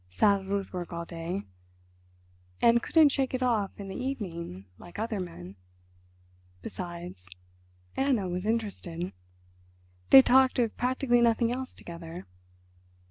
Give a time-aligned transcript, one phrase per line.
[0.09, 1.43] Saddled with work all day,
[2.59, 5.57] and couldn't shake it off in the evening like other men.
[6.63, 7.27] Besides,
[7.95, 12.25] Anna was interested—they talked of practically nothing else together.